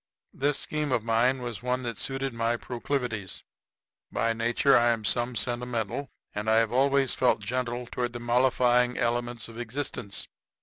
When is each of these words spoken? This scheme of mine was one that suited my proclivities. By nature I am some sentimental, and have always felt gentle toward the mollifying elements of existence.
This 0.33 0.57
scheme 0.57 0.91
of 0.91 1.03
mine 1.03 1.43
was 1.43 1.61
one 1.61 1.83
that 1.83 1.95
suited 1.95 2.33
my 2.33 2.57
proclivities. 2.57 3.43
By 4.11 4.33
nature 4.33 4.75
I 4.75 4.89
am 4.89 5.05
some 5.05 5.35
sentimental, 5.35 6.09
and 6.33 6.47
have 6.47 6.71
always 6.71 7.13
felt 7.13 7.41
gentle 7.41 7.85
toward 7.85 8.13
the 8.13 8.19
mollifying 8.19 8.97
elements 8.97 9.47
of 9.47 9.59
existence. 9.59 10.27